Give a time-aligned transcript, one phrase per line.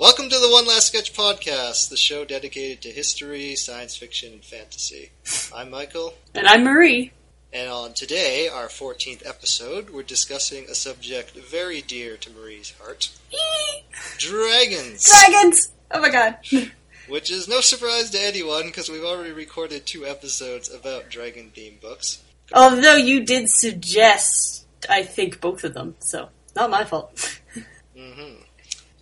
[0.00, 4.42] Welcome to the One Last Sketch podcast, the show dedicated to history, science fiction, and
[4.42, 5.10] fantasy.
[5.54, 7.12] I'm Michael, And I'm Marie.
[7.52, 13.10] and on today, our 14th episode, we're discussing a subject very dear to Marie's heart
[14.16, 15.04] dragons!
[15.04, 15.70] Dragons!
[15.90, 16.38] Oh my god.
[17.08, 21.82] Which is no surprise to anyone because we've already recorded two episodes about dragon themed
[21.82, 22.22] books.
[22.54, 27.40] Although you did suggest, I think, both of them, so not my fault.
[27.94, 28.36] hmm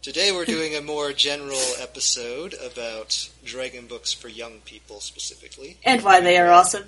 [0.00, 5.76] Today we're doing a more general episode about dragon books for young people specifically.
[5.84, 6.84] And why they are awesome.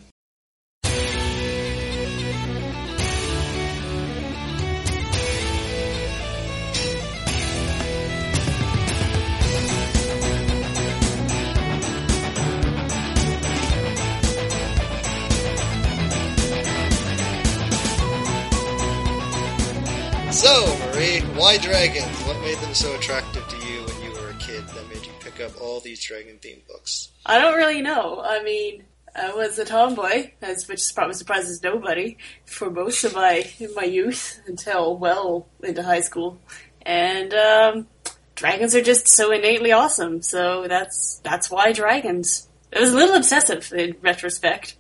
[20.31, 22.15] So, Marie, why dragons?
[22.25, 25.13] What made them so attractive to you when you were a kid that made you
[25.21, 27.09] pick up all these dragon themed books?
[27.25, 28.20] I don't really know.
[28.23, 28.84] I mean,
[29.17, 34.42] I was a tomboy, as which probably surprises nobody, for most of my my youth
[34.47, 36.39] until well into high school.
[36.83, 37.87] And um,
[38.35, 40.20] dragons are just so innately awesome.
[40.20, 42.47] So that's that's why dragons.
[42.73, 44.77] It was a little obsessive in retrospect.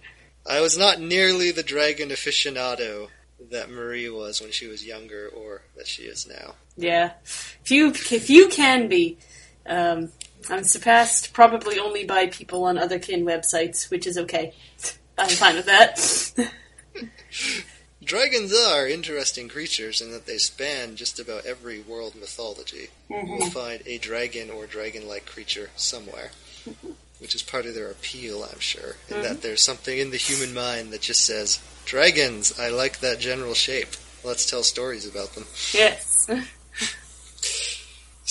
[0.46, 3.08] I was not nearly the dragon aficionado
[3.50, 6.54] that Marie was when she was younger or that she is now.
[6.76, 9.18] Yeah, if you if you can be,
[9.66, 10.10] um,
[10.48, 14.52] I'm surpassed probably only by people on Otherkin websites, which is okay.
[15.18, 16.52] I'm fine with that.
[18.02, 22.88] Dragons are interesting creatures in that they span just about every world mythology.
[23.10, 26.30] You'll find a dragon or dragon like creature somewhere,
[27.20, 29.40] which is part of their appeal, I'm sure, in that mm-hmm.
[29.40, 33.88] there's something in the human mind that just says, Dragons, I like that general shape.
[34.24, 35.44] Let's tell stories about them.
[35.72, 36.28] yes.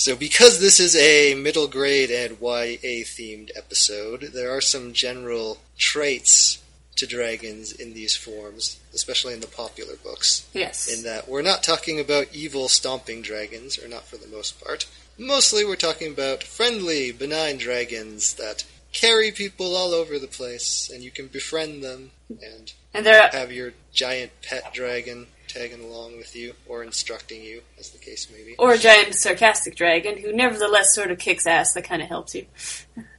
[0.00, 5.58] So, because this is a middle grade and YA themed episode, there are some general
[5.76, 6.62] traits
[6.96, 10.48] to dragons in these forms, especially in the popular books.
[10.54, 10.88] Yes.
[10.88, 14.86] In that we're not talking about evil stomping dragons, or not for the most part.
[15.18, 21.02] Mostly we're talking about friendly, benign dragons that carry people all over the place, and
[21.02, 26.36] you can befriend them and And there, have your giant pet dragon tagging along with
[26.36, 28.54] you, or instructing you, as the case may be.
[28.58, 31.72] or a giant sarcastic dragon who nevertheless sort of kicks ass.
[31.72, 32.46] That kind of helps you.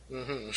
[0.10, 0.52] hmm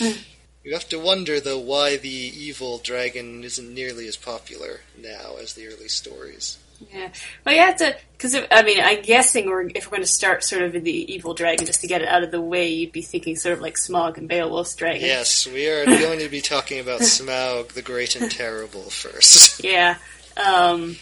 [0.68, 5.54] you have to wonder, though, why the evil dragon isn't nearly as popular now as
[5.54, 6.58] the early stories.
[6.92, 7.08] Yeah.
[7.42, 10.44] Well, you have to, because I mean, I'm guessing we're, if we're going to start
[10.44, 12.92] sort of in the evil dragon, just to get it out of the way, you'd
[12.92, 15.06] be thinking sort of like Smaug and Beowulf's dragon.
[15.06, 19.64] Yes, we are going to be talking about Smaug the Great and Terrible first.
[19.64, 19.96] Yeah.
[20.36, 20.96] Um,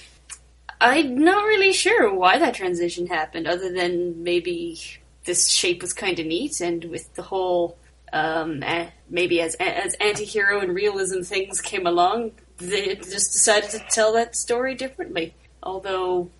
[0.80, 4.80] I'm not really sure why that transition happened, other than maybe
[5.24, 7.76] this shape was kind of neat, and with the whole
[8.12, 8.62] um,
[9.08, 14.36] maybe as as anti-hero and realism things came along, they just decided to tell that
[14.36, 15.34] story differently.
[15.62, 16.30] Although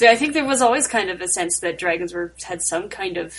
[0.00, 3.16] I think there was always kind of a sense that dragons were had some kind
[3.16, 3.34] of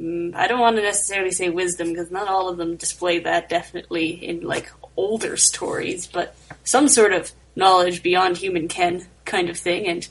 [0.00, 3.48] mm, I don't want to necessarily say wisdom because not all of them display that
[3.48, 9.56] definitely in like older stories, but some sort of knowledge beyond human ken kind of
[9.56, 10.08] thing, and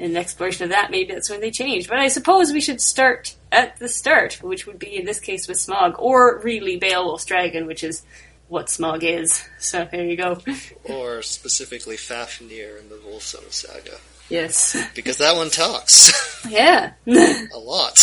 [0.00, 1.88] an exploration of that maybe that's when they changed.
[1.88, 5.46] But I suppose we should start at the start, which would be in this case
[5.46, 8.02] with Smaug, or really Beowulf's dragon, which is
[8.48, 9.44] what Smaug is.
[9.60, 10.40] So there you go.
[10.84, 13.98] or specifically Fafnir in the Volsung saga.
[14.28, 14.76] yes.
[14.94, 16.10] Because that one talks
[16.48, 16.92] Yeah.
[17.06, 17.96] a lot.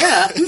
[0.00, 0.28] yeah.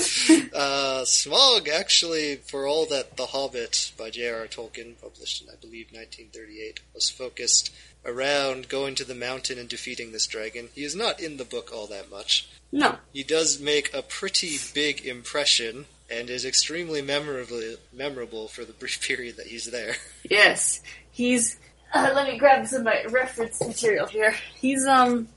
[0.53, 4.47] Uh, Smaug, actually, for all that The Hobbit by J.R.R.
[4.47, 7.72] Tolkien, published in, I believe, 1938, was focused
[8.05, 11.71] around going to the mountain and defeating this dragon, he is not in the book
[11.75, 12.49] all that much.
[12.76, 12.97] No.
[13.14, 19.00] He does make a pretty big impression and is extremely memorable, memorable for the brief
[19.09, 19.97] period that he's there.
[20.28, 20.82] Yes.
[21.10, 21.56] He's.
[21.94, 24.34] Uh, let me grab some of my reference material here.
[24.60, 25.28] He's, um.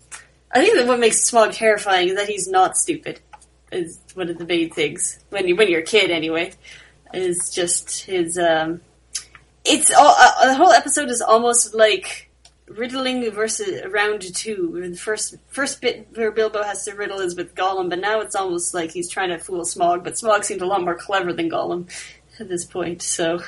[0.51, 3.21] I think that what makes Smaug terrifying is that he's not stupid.
[3.71, 5.19] Is one of the main things.
[5.29, 6.51] When, you, when you're a kid, anyway.
[7.13, 8.81] Is just his, um.
[9.63, 10.13] It's all.
[10.19, 12.28] Uh, the whole episode is almost like
[12.69, 14.71] riddling versus round two.
[14.71, 18.21] Where the first first bit where Bilbo has to riddle is with Gollum, but now
[18.21, 20.03] it's almost like he's trying to fool Smaug.
[20.03, 21.89] But Smaug seems a lot more clever than Gollum
[22.39, 23.01] at this point.
[23.01, 23.41] So,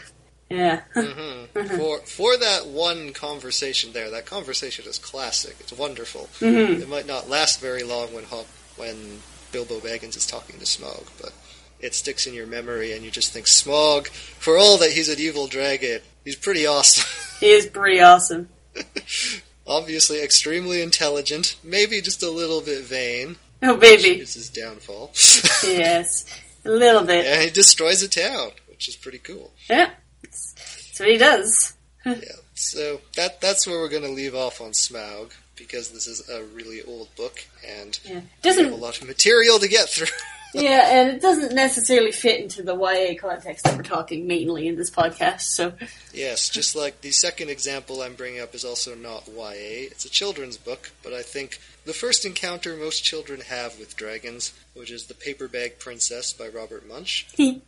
[0.50, 0.82] yeah.
[0.94, 5.56] hmm For for that one conversation there, that conversation is classic.
[5.60, 6.30] It's wonderful.
[6.40, 6.82] Mhm.
[6.82, 8.48] It might not last very long when Hop,
[8.78, 9.22] when
[9.52, 11.34] Bilbo Baggins is talking to Smaug, but
[11.80, 14.08] it sticks in your memory, and you just think Smaug.
[14.08, 17.06] For all that he's an evil dragon, he's pretty awesome.
[17.42, 18.50] He is pretty awesome.
[19.68, 24.20] Obviously, extremely intelligent, maybe just a little bit vain, Oh, baby.
[24.20, 25.12] It's his downfall.
[25.64, 26.26] yes,
[26.66, 27.26] a little bit.
[27.28, 29.52] and he destroys a town, which is pretty cool.
[29.70, 29.92] Yeah,
[30.24, 31.76] that's, what he does.
[32.06, 32.16] Yeah.
[32.56, 36.44] So that that's where we're going to leave off on Smaug because this is a
[36.44, 40.08] really old book and Yeah, we have a lot of material to get through.
[40.54, 44.76] Yeah, and it doesn't necessarily fit into the YA context that we're talking mainly in
[44.76, 45.42] this podcast.
[45.42, 45.74] So,
[46.14, 49.88] yes, just like the second example I'm bringing up is also not YA.
[49.90, 54.54] It's a children's book, but I think the first encounter most children have with dragons,
[54.74, 57.26] which is The Paper Bag Princess by Robert Munsch.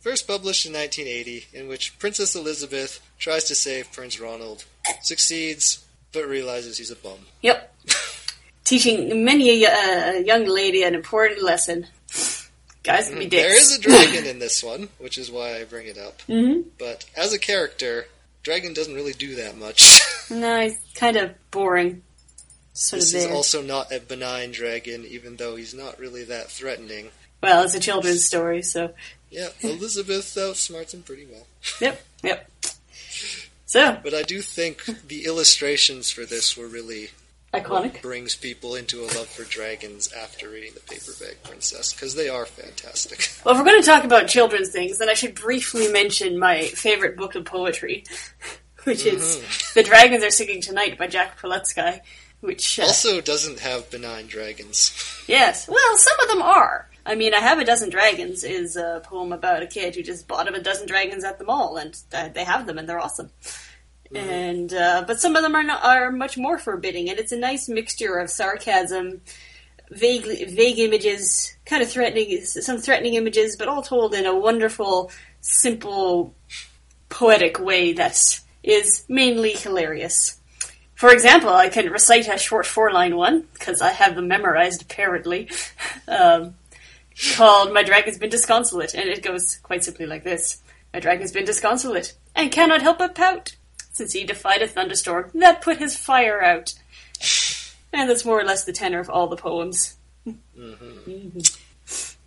[0.00, 4.64] First published in 1980, in which Princess Elizabeth tries to save Prince Ronald,
[5.02, 7.18] succeeds, but realizes he's a bum.
[7.42, 7.74] yep,
[8.64, 11.86] teaching many a uh, young lady an important lesson.
[12.84, 13.44] Guys can be dicks.
[13.44, 16.20] Mm, There is a dragon in this one, which is why I bring it up.
[16.22, 18.06] hmm But as a character,
[18.42, 20.00] dragon doesn't really do that much.
[20.30, 22.02] No, he's kind of boring.
[22.74, 26.50] Sort this of is also not a benign dragon, even though he's not really that
[26.50, 27.08] threatening.
[27.42, 28.92] Well, it's a children's story, so
[29.30, 31.46] Yeah, Elizabeth outsmarts him pretty well.
[31.80, 32.50] yep, yep.
[33.66, 37.08] So But I do think the illustrations for this were really
[37.64, 38.02] iconic.
[38.02, 42.46] brings people into a love for dragons after reading The Paperback Princess, because they are
[42.46, 43.28] fantastic.
[43.44, 46.62] Well, if we're going to talk about children's things, then I should briefly mention my
[46.68, 48.04] favorite book of poetry,
[48.84, 49.78] which is Mm-hmm.
[49.78, 52.00] "The Dragons Are Singing Tonight" by Jack Prelutsky.
[52.40, 54.92] Which, uh, also doesn't have benign dragons.
[55.26, 56.88] yes, well, some of them are.
[57.04, 60.28] I mean, "I Have a Dozen Dragons" is a poem about a kid who just
[60.28, 63.00] bought him a dozen dragons at the mall, and uh, they have them, and they're
[63.00, 63.30] awesome.
[64.14, 67.38] And uh, but some of them are not, are much more forbidding, and it's a
[67.38, 69.20] nice mixture of sarcasm,
[69.90, 75.10] vague vague images, kind of threatening, some threatening images, but all told in a wonderful,
[75.40, 76.34] simple,
[77.10, 78.18] poetic way that
[78.62, 80.38] is mainly hilarious.
[80.94, 84.82] For example, I can recite a short four line one because I have them memorized
[84.82, 85.50] apparently.
[86.10, 86.54] Um,
[87.34, 90.62] called "My Dragon's Been Disconsolate," and it goes quite simply like this:
[90.94, 93.56] "My dragon's been disconsolate and cannot help but pout."
[93.98, 96.72] Since he defied a thunderstorm that put his fire out.
[97.92, 99.96] And that's more or less the tenor of all the poems.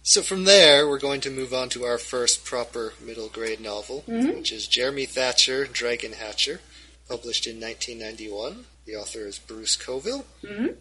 [0.03, 4.03] So from there, we're going to move on to our first proper middle grade novel,
[4.05, 6.59] which is Jeremy Thatcher, Dragon Hatcher,
[7.07, 8.65] published in 1991.
[8.85, 10.25] The author is Bruce Coville.
[10.43, 10.75] Mhm.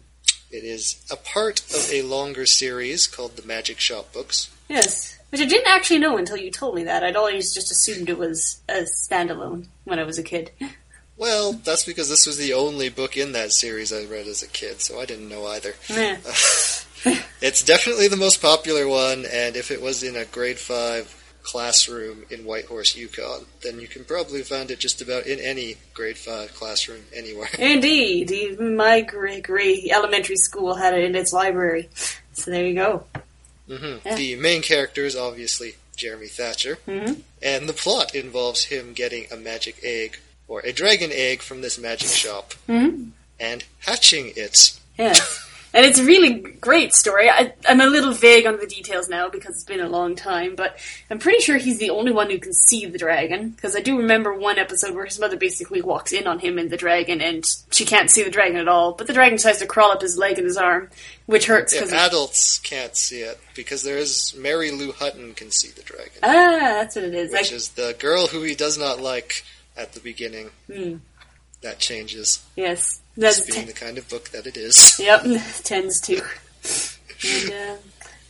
[0.51, 4.49] It is a part of a longer series called the Magic Shop Books.
[4.67, 5.17] Yes.
[5.29, 7.03] Which I didn't actually know until you told me that.
[7.05, 10.51] I'd always just assumed it was a standalone when I was a kid.
[11.21, 14.47] Well, that's because this was the only book in that series I read as a
[14.47, 15.75] kid, so I didn't know either.
[17.41, 22.25] It's definitely the most popular one, and if it was in a grade 5 classroom
[22.29, 26.53] in Whitehorse, Yukon, then you can probably find it just about in any grade 5
[26.53, 27.49] classroom anywhere.
[27.59, 28.29] Indeed.
[28.29, 31.89] Even my great, great elementary school had it in its library.
[32.33, 33.05] So there you go.
[33.67, 34.15] hmm Yeah.
[34.15, 37.13] The main character is obviously Jeremy Thatcher, hmm
[37.43, 40.19] and the plot involves him getting a magic egg,
[40.51, 43.05] or a dragon egg from this magic shop, hmm
[43.39, 44.77] and hatching it.
[44.99, 45.47] Yes.
[45.73, 47.27] And it's a really great story.
[47.29, 50.53] I, I'm a little vague on the details now because it's been a long time,
[50.55, 50.77] but
[51.09, 53.49] I'm pretty sure he's the only one who can see the dragon.
[53.51, 56.69] Because I do remember one episode where his mother basically walks in on him and
[56.69, 58.91] the dragon, and she can't see the dragon at all.
[58.91, 60.89] But the dragon tries to crawl up his leg and his arm,
[61.25, 65.49] which hurts Yeah, because adults can't see it, because there is Mary Lou Hutton can
[65.51, 66.29] see the dragon, ah,
[66.83, 67.31] that's what it is.
[67.31, 69.43] which I- is the girl who he does not like
[69.77, 70.49] at the beginning.
[70.71, 70.95] Hmm.
[71.61, 72.43] That changes.
[72.55, 74.99] yes, that's being the kind of book that it is.
[74.99, 75.23] Yep,
[75.63, 76.15] tends to.
[76.15, 77.75] And, uh,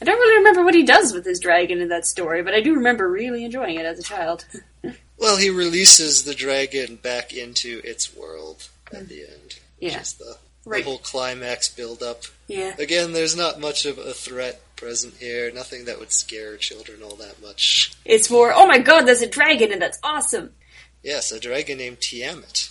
[0.01, 2.59] I don't really remember what he does with his dragon in that story, but I
[2.59, 4.45] do remember really enjoying it as a child.
[5.17, 9.59] Well, he releases the dragon back into its world at the end.
[9.79, 10.01] Which Yeah.
[10.01, 10.83] is the, the Right.
[10.83, 12.23] whole climax build up.
[12.47, 12.73] Yeah.
[12.79, 15.51] Again, there's not much of a threat present here.
[15.51, 17.91] Nothing that would scare children all that much.
[18.03, 20.53] It's more, oh my god, there's a dragon and that's awesome.
[21.03, 22.69] Yes, a dragon named Tiamat.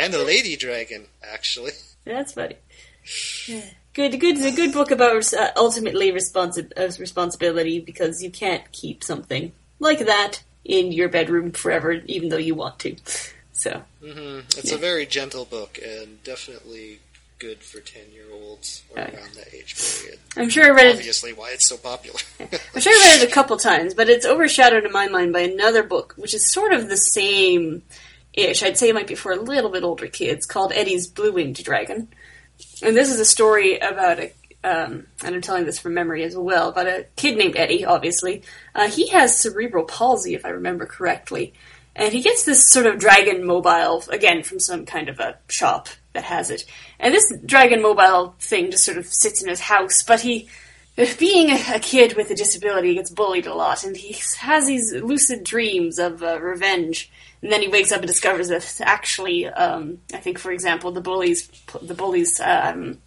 [0.00, 1.72] and a lady dragon, actually.
[2.04, 2.56] That's funny.
[3.94, 9.04] Good, good, a good book about uh, ultimately responsi- uh, responsibility because you can't keep
[9.04, 12.96] something like that in your bedroom forever, even though you want to.
[13.52, 14.76] So, hmm It's Yeah.
[14.76, 17.00] a very gentle book and definitely
[17.42, 19.16] good for 10 year olds or yeah.
[19.16, 20.18] around that age period.
[20.36, 22.20] I'm sure I read it Obviously, why it's so popular.
[22.40, 25.40] I'm sure I read it a couple times, but it's overshadowed in my mind by
[25.40, 27.82] another book, which is sort of the same
[28.32, 28.62] ish.
[28.62, 31.62] I'd say it might be for a little bit older kids, called Eddie's Blue Winged
[31.64, 32.08] Dragon.
[32.80, 34.32] And this is a story about a,
[34.62, 38.42] um, and I'm telling this from memory as well, about a kid named Eddie, obviously.
[38.72, 41.54] Uh, he has cerebral palsy, if I remember correctly.
[41.96, 45.88] And he gets this sort of dragon mobile, again, from some kind of a shop
[46.12, 46.64] that has it.
[47.02, 50.48] And this Dragon Mobile thing just sort of sits in his house, but he,
[51.18, 55.42] being a kid with a disability, gets bullied a lot, and he has these lucid
[55.42, 57.10] dreams of uh, revenge.
[57.42, 61.00] And then he wakes up and discovers that actually, um, I think, for example, the
[61.00, 61.48] bullies,
[61.82, 62.98] the bullies' um,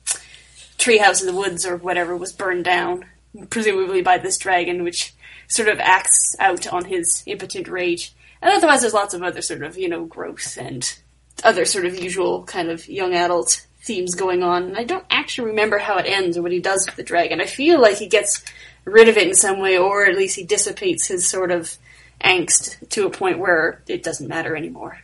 [0.77, 3.05] treehouse in the woods or whatever was burned down,
[3.49, 5.15] presumably by this dragon, which
[5.47, 8.13] sort of acts out on his impotent rage.
[8.41, 10.99] And otherwise, there's lots of other sort of, you know, growth and
[11.45, 14.63] other sort of usual kind of young adult themes going on.
[14.63, 17.39] And I don't actually remember how it ends or what he does with the dragon.
[17.39, 18.43] I feel like he gets
[18.83, 21.77] rid of it in some way, or at least he dissipates his sort of
[22.21, 24.99] angst to a point where it doesn't matter anymore.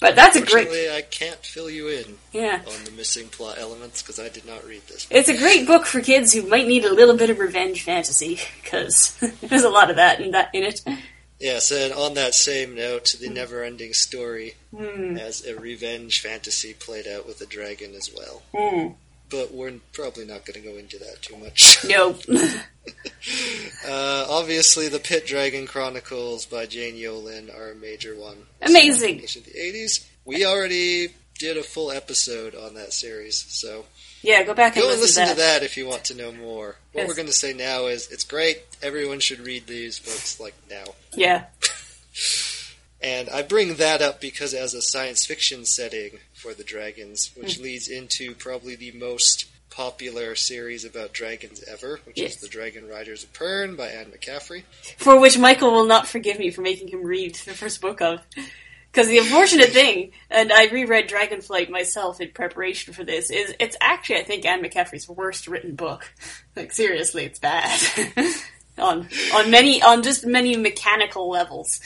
[0.00, 0.68] But that's a great.
[0.90, 2.18] I can't fill you in.
[2.32, 2.60] Yeah.
[2.66, 5.06] On the missing plot elements because I did not read this.
[5.06, 5.16] Book.
[5.16, 8.38] It's a great book for kids who might need a little bit of revenge fantasy
[8.62, 10.82] because there's a lot of that in that in it.
[11.44, 15.18] Yes, and on that same note, the never-ending story mm.
[15.18, 18.40] has a revenge fantasy played out with a dragon as well.
[18.54, 18.94] Mm.
[19.28, 21.84] But we're probably not going to go into that too much.
[21.86, 22.22] Nope.
[23.86, 28.38] uh, obviously, the Pit Dragon Chronicles by Jane Yolen are a major one.
[28.62, 29.16] Amazing.
[29.16, 30.06] In the 80s.
[30.24, 31.08] We already
[31.38, 33.84] did a full episode on that series, so
[34.24, 35.34] yeah, go back and go listen, listen to, that.
[35.34, 36.76] to that if you want to know more.
[36.92, 37.08] What yes.
[37.08, 38.62] we're going to say now is it's great.
[38.82, 40.84] Everyone should read these books like now.
[41.12, 41.44] Yeah.
[43.02, 47.58] and I bring that up because as a science fiction setting for the dragons, which
[47.58, 47.64] mm.
[47.64, 52.36] leads into probably the most popular series about dragons ever, which yes.
[52.36, 54.62] is The Dragon Riders of Pern by Anne McCaffrey.
[54.96, 58.20] For which Michael will not forgive me for making him read the first book of.
[58.94, 63.76] Because the unfortunate thing, and I reread Dragonflight myself in preparation for this, is it's
[63.80, 66.12] actually I think Anne McCaffrey's worst written book.
[66.56, 67.80] Like seriously, it's bad
[68.78, 71.80] on on many on just many mechanical levels.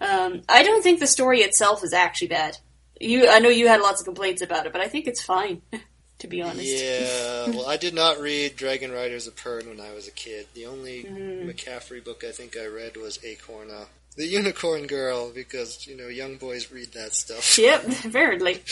[0.00, 2.56] Um, I don't think the story itself is actually bad.
[2.98, 5.60] You, I know you had lots of complaints about it, but I think it's fine.
[6.20, 6.62] to be honest.
[6.62, 10.46] Yeah, well, I did not read Dragon Riders of Pern when I was a kid.
[10.54, 11.44] The only mm.
[11.46, 13.84] McCaffrey book I think I read was Acorna
[14.16, 17.58] the Unicorn Girl because you know young boys read that stuff.
[17.64, 18.62] Yep, apparently.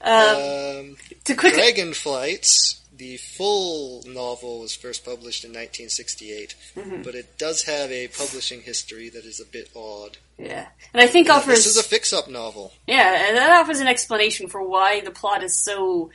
[0.00, 2.46] Um, um, to quick Dragonflight,
[2.96, 7.02] the full novel was first published in 1968, mm-hmm.
[7.02, 10.18] but it does have a publishing history that is a bit odd.
[10.38, 12.72] Yeah, and I think offers this is a fix-up novel.
[12.86, 16.10] Yeah, and that offers an explanation for why the plot is so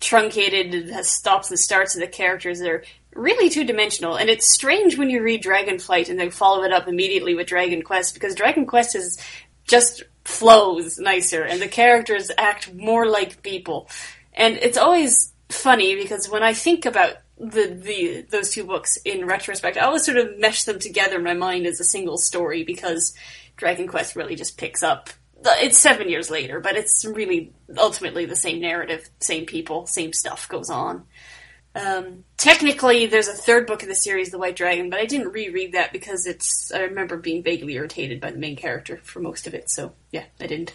[0.00, 2.58] truncated, has stops and starts of the characters.
[2.58, 6.72] They're really two dimensional, and it's strange when you read Dragonflight and then follow it
[6.72, 9.18] up immediately with Dragon Quest because Dragon Quest is
[9.66, 13.88] just flows nicer, and the characters act more like people,
[14.34, 19.26] and it's always funny because when I think about the, the those two books in
[19.26, 22.64] retrospect, I always sort of mesh them together in my mind as a single story
[22.64, 23.14] because
[23.56, 25.10] Dragon Quest really just picks up.
[25.42, 30.48] It's seven years later, but it's really ultimately the same narrative, same people, same stuff
[30.48, 31.06] goes on.
[31.74, 35.32] Um, technically, there's a third book in the series, The White Dragon, but I didn't
[35.32, 36.72] reread that because it's.
[36.72, 40.24] I remember being vaguely irritated by the main character for most of it, so yeah,
[40.40, 40.74] I didn't.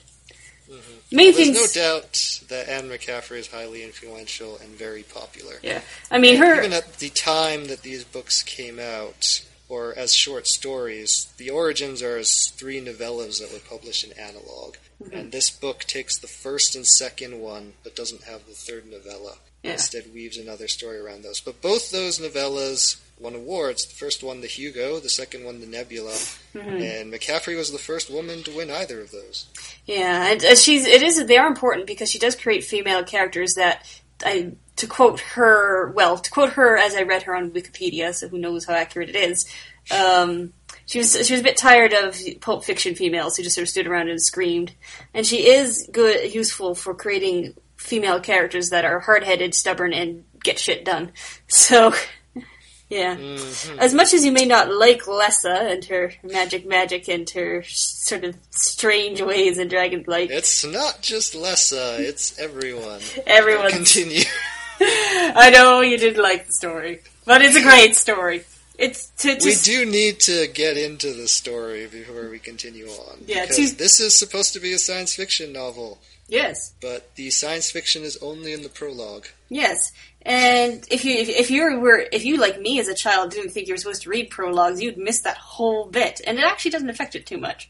[0.70, 1.16] Mm-hmm.
[1.16, 1.76] Main well, things.
[1.76, 5.56] no doubt that Anne McCaffrey is highly influential and very popular.
[5.62, 6.60] Yeah, I mean, and her.
[6.60, 12.02] Even at the time that these books came out, or as short stories, the origins
[12.02, 14.76] are as three novellas that were published in analog.
[15.02, 15.18] Mm-hmm.
[15.18, 19.36] And this book takes the first and second one, but doesn't have the third novella
[19.64, 19.74] yeah.
[19.74, 21.40] instead weaves another story around those.
[21.42, 23.86] But both those novellas won awards.
[23.86, 25.00] The first one, the Hugo.
[25.00, 26.12] The second one, the Nebula.
[26.54, 26.60] Mm-hmm.
[26.70, 29.48] And McCaffrey was the first woman to win either of those.
[29.86, 33.54] Yeah, and uh, she's it is they are important because she does create female characters
[33.56, 33.86] that
[34.24, 38.14] I to quote her well to quote her as I read her on Wikipedia.
[38.14, 39.46] So who knows how accurate it is.
[39.92, 40.54] Um,
[40.86, 43.70] she was she was a bit tired of pulp fiction females who just sort of
[43.70, 44.74] stood around and screamed,
[45.14, 50.26] and she is good useful for creating female characters that are hard headed, stubborn, and
[50.44, 51.12] get shit done.
[51.48, 51.94] So,
[52.90, 53.16] yeah.
[53.16, 53.80] Mm-hmm.
[53.80, 58.24] As much as you may not like Lessa and her magic magic and her sort
[58.24, 60.30] of strange ways in Dragonflight.
[60.30, 63.02] It's not just Lessa, it's everyone.
[63.26, 63.72] Everyone.
[63.72, 64.24] Continue.
[65.38, 68.44] I know you didn't like the story, but it's a great story.
[68.78, 73.20] It's to, we do need to get into the story before we continue on.
[73.26, 76.00] Yeah, because to, this is supposed to be a science fiction novel.
[76.28, 76.74] Yes.
[76.82, 79.28] But the science fiction is only in the prologue.
[79.50, 79.94] Yes.
[80.24, 83.52] And if you if, if you were if you like me as a child didn't
[83.52, 86.72] think you were supposed to read prologues, you'd miss that whole bit, and it actually
[86.72, 87.70] doesn't affect it too much.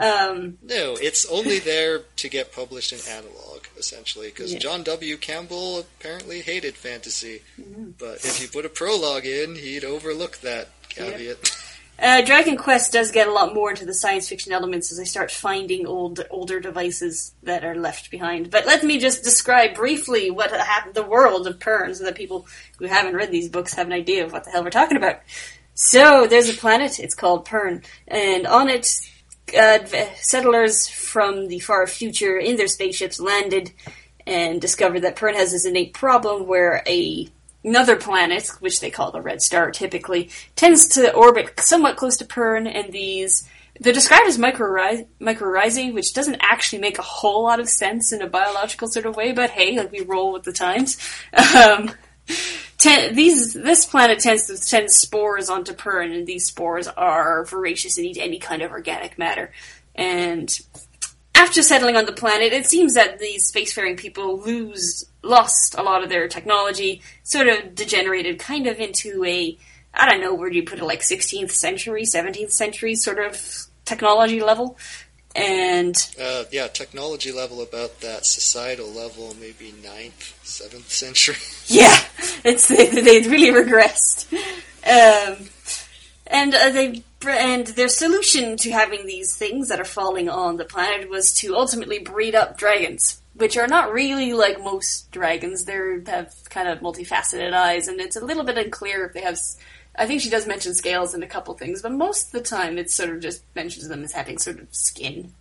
[0.00, 4.58] Um, no, it's only there to get published in analog, essentially, because yeah.
[4.58, 5.18] John W.
[5.18, 7.42] Campbell apparently hated fantasy.
[7.60, 7.90] Mm-hmm.
[7.98, 11.54] But if you put a prologue in, he'd overlook that caveat.
[11.98, 15.04] Uh, Dragon Quest does get a lot more into the science fiction elements as I
[15.04, 18.50] start finding old older devices that are left behind.
[18.50, 22.46] But let me just describe briefly what happened, the world of Pern, so that people
[22.78, 25.20] who haven't read these books have an idea of what the hell we're talking about.
[25.74, 26.98] So there's a planet.
[26.98, 28.88] It's called Pern, and on it,
[29.54, 33.72] uh, settlers from the far future in their spaceships landed
[34.26, 37.28] and discovered that Pern has this innate problem where a
[37.62, 42.24] another planet, which they call the red star typically, tends to orbit somewhat close to
[42.24, 43.48] Pern, and these
[43.80, 48.26] they're described as mycorrhizae, which doesn't actually make a whole lot of sense in a
[48.26, 50.98] biological sort of way, but hey, like we roll with the times.
[51.56, 51.90] Um,
[52.80, 57.96] ten, these this planet tends to send spores onto Pern, and these spores are voracious
[57.96, 59.52] and eat any kind of organic matter.
[59.94, 60.58] And
[61.34, 66.02] after settling on the planet, it seems that these spacefaring people lose lost a lot
[66.02, 69.56] of their technology, sort of degenerated kind of into a
[69.92, 73.66] I don't know where do you put it like 16th century, 17th century sort of
[73.84, 74.78] technology level.
[75.36, 81.36] And uh, yeah, technology level about that societal level, maybe 9th, 7th century.
[81.72, 81.96] Yeah,
[82.44, 84.26] it's they, they really regressed.
[84.82, 85.48] Um,
[86.26, 90.64] and uh, they and their solution to having these things that are falling on the
[90.64, 95.64] planet was to ultimately breed up dragons, which are not really like most dragons.
[95.64, 99.38] They have kind of multifaceted eyes, and it's a little bit unclear if they have.
[100.00, 102.78] I think she does mention scales and a couple things, but most of the time
[102.78, 105.34] it sort of just mentions them as having sort of skin.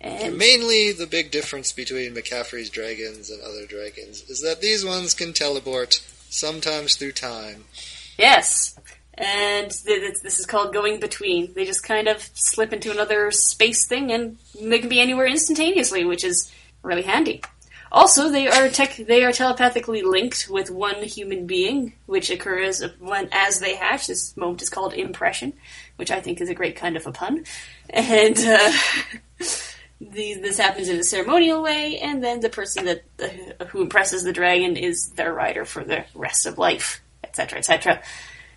[0.00, 5.12] And Mainly, the big difference between McCaffrey's dragons and other dragons is that these ones
[5.12, 7.64] can teleport, sometimes through time.
[8.16, 8.78] Yes,
[9.14, 11.52] and this is called going between.
[11.54, 16.04] They just kind of slip into another space thing, and they can be anywhere instantaneously,
[16.04, 16.50] which is
[16.82, 17.42] really handy.
[17.92, 23.28] Also, they are tech, they are telepathically linked with one human being, which occurs when
[23.32, 24.06] as they hatch.
[24.06, 25.54] This moment is called impression,
[25.96, 27.44] which I think is a great kind of a pun.
[27.88, 28.72] And uh,
[30.00, 34.32] this happens in a ceremonial way, and then the person that uh, who impresses the
[34.32, 38.02] dragon is their rider for the rest of life, etc., etc.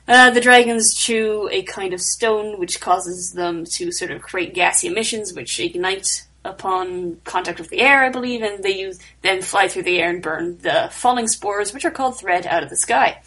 [0.08, 4.54] Uh, the dragons chew a kind of stone which causes them to sort of create
[4.54, 9.42] gassy emissions which ignite upon contact with the air, I believe, and they use then
[9.42, 12.70] fly through the air and burn the falling spores, which are called thread, out of
[12.70, 13.22] the sky.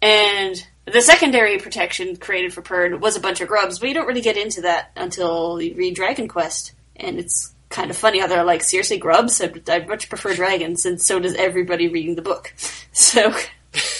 [0.00, 4.06] And the secondary protection created for Pern was a bunch of grubs, but you don't
[4.06, 6.72] really get into that until you read Dragon Quest.
[6.96, 9.40] And it's kind of funny how they're like, seriously, grubs?
[9.40, 12.54] I'd, I'd much prefer dragons, and so does everybody reading the book.
[12.94, 13.34] So,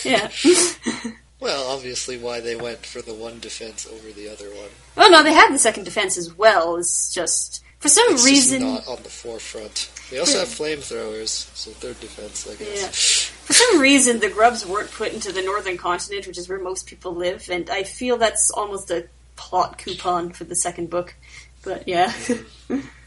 [0.05, 0.31] yeah.
[1.43, 4.69] Well, obviously, why they went for the one defense over the other one.
[4.95, 6.77] Well, no, they had the second defense as well.
[6.77, 9.91] It's just for some it's reason not on the forefront.
[10.09, 12.81] They also have flamethrowers, so third defense, I guess.
[12.81, 13.47] Yeah.
[13.47, 16.87] For some reason, the grubs weren't put into the northern continent, which is where most
[16.87, 21.17] people live, and I feel that's almost a plot coupon for the second book.
[21.65, 22.13] But yeah.
[22.13, 22.87] Mm-hmm.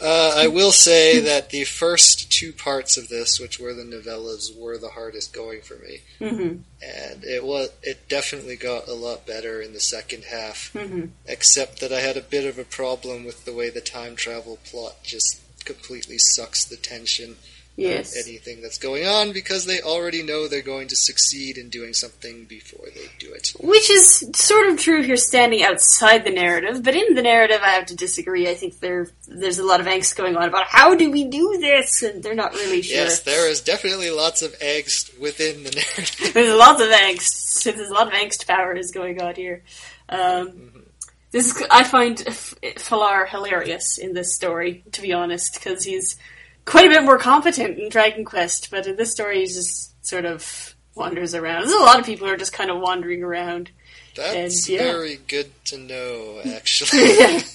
[0.00, 4.56] Uh, I will say that the first two parts of this, which were the novellas,
[4.56, 6.58] were the hardest going for me, mm-hmm.
[6.82, 10.70] and it was it definitely got a lot better in the second half.
[10.74, 11.06] Mm-hmm.
[11.26, 14.58] Except that I had a bit of a problem with the way the time travel
[14.64, 17.36] plot just completely sucks the tension
[17.76, 18.16] yes.
[18.16, 22.44] anything that's going on because they already know they're going to succeed in doing something
[22.44, 23.52] before they do it.
[23.60, 27.60] Which is sort of true if you're standing outside the narrative, but in the narrative,
[27.62, 28.48] I have to disagree.
[28.48, 31.58] I think there there's a lot of angst going on about how do we do
[31.60, 32.96] this, and they're not really sure.
[32.96, 36.34] Yes, there is definitely lots of angst within the narrative.
[36.34, 37.64] there's lots of angst.
[37.64, 39.62] There's a lot of angst powers going on here.
[40.08, 40.80] Um, mm-hmm.
[41.32, 46.16] This is, I find F'lar hilarious in this story, to be honest, because he's
[46.66, 50.26] quite a bit more competent in Dragon Quest, but in this story, he just sort
[50.26, 51.62] of wanders around.
[51.62, 53.70] There's a lot of people who are just kind of wandering around.
[54.14, 54.82] That's and, yeah.
[54.82, 57.18] very good to know, actually.
[57.18, 57.40] yeah.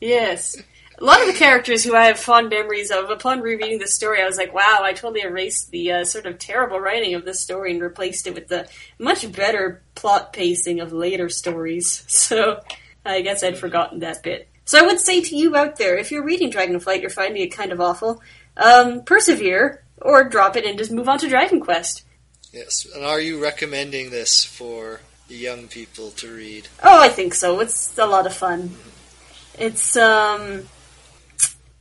[0.00, 0.60] Yes.
[1.00, 4.20] A lot of the characters who I have fond memories of, upon rereading the story,
[4.20, 7.38] I was like, wow, I totally erased the uh, sort of terrible writing of this
[7.38, 12.02] story and replaced it with the much better plot pacing of later stories.
[12.08, 12.60] So
[13.04, 14.48] I guess I'd forgotten that bit.
[14.64, 17.48] So I would say to you out there, if you're reading Dragonflight, you're finding it
[17.54, 18.20] kind of awful,
[18.56, 22.04] um, persevere or drop it and just move on to Dragon Quest.
[22.52, 26.68] Yes, and are you recommending this for the young people to read?
[26.82, 27.60] Oh, I think so.
[27.60, 28.70] It's a lot of fun.
[29.58, 30.64] It's um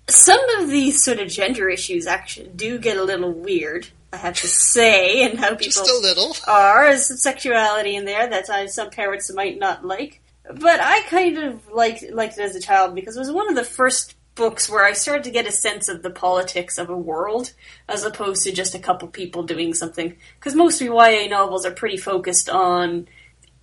[0.07, 3.87] some of these sort of gender issues actually do get a little weird.
[4.13, 6.35] I have to say, and how people Just a little.
[6.45, 6.85] are.
[6.89, 10.19] There's some sexuality in there that some parents might not like.
[10.53, 13.55] But I kind of liked liked it as a child because it was one of
[13.55, 16.97] the first books where I started to get a sense of the politics of a
[16.97, 17.51] world
[17.87, 20.15] as opposed to just a couple people doing something.
[20.35, 23.07] Because most YA novels are pretty focused on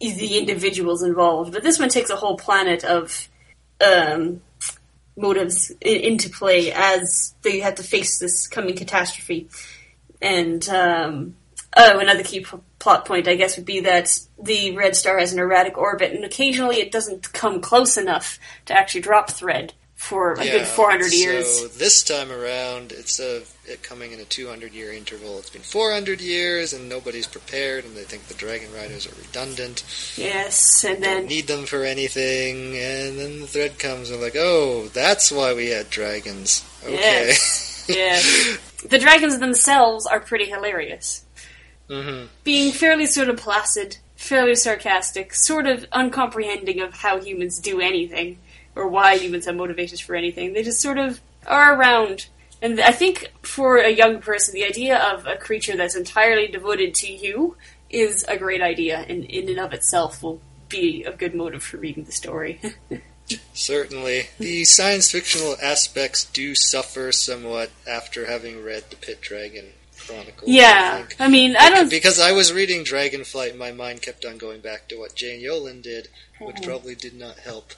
[0.01, 1.53] the individuals involved.
[1.53, 3.29] But this one takes a whole planet of
[3.85, 4.43] um,
[5.17, 9.49] motives into play as they have to face this coming catastrophe.
[10.21, 11.35] And um,
[11.77, 15.33] oh, another key p- plot point, I guess, would be that the red star has
[15.33, 20.35] an erratic orbit, and occasionally it doesn't come close enough to actually drop thread for
[20.35, 21.69] a Yeah, good 400 so years.
[21.77, 26.21] this time around, instead of it coming in a 200 year interval, it's been 400
[26.21, 29.83] years, and nobody's prepared, and they think the Dragon Riders are redundant.
[30.17, 34.37] Yes, and Don't then need them for anything, and then the thread comes and like,
[34.37, 36.65] oh, that's why we had dragons.
[36.85, 36.95] Okay.
[37.35, 37.85] Yes.
[37.89, 38.21] yeah,
[38.89, 41.25] the dragons themselves are pretty hilarious.
[41.91, 47.81] hmm being fairly sort of placid, fairly sarcastic, sort of uncomprehending of how humans do
[47.81, 48.39] anything
[48.79, 50.53] or why humans have motivations for anything.
[50.53, 52.29] They just sort of are around.
[52.62, 56.95] And I think for a young person, the idea of a creature that's entirely devoted
[56.97, 57.57] to you
[57.91, 61.77] is a great idea, and in and of itself will be a good motive for
[61.79, 62.61] reading the story.
[63.53, 64.29] Certainly.
[64.38, 69.67] The science fictional aspects do suffer somewhat after having read the Pit Dragon
[69.99, 70.49] Chronicles.
[70.51, 71.17] Yeah, think.
[71.21, 71.91] I mean, I don't.
[71.91, 75.43] Because I was reading Dragonflight, and my mind kept on going back to what Jane
[75.43, 76.09] Yolen did,
[76.41, 76.64] which Mm-hmm.
[76.71, 77.73] probably did not help.